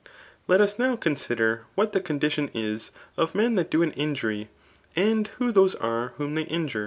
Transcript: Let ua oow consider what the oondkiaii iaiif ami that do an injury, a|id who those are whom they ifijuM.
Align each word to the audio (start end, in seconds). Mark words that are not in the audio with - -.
Let 0.47 0.59
ua 0.61 0.65
oow 0.65 0.99
consider 0.99 1.67
what 1.75 1.93
the 1.93 2.01
oondkiaii 2.01 2.51
iaiif 2.55 2.89
ami 3.35 3.55
that 3.57 3.69
do 3.69 3.83
an 3.83 3.91
injury, 3.91 4.49
a|id 4.97 5.27
who 5.37 5.51
those 5.51 5.75
are 5.75 6.13
whom 6.17 6.33
they 6.33 6.45
ifijuM. 6.45 6.79